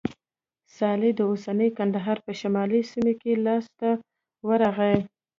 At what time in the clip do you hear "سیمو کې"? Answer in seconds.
2.91-3.33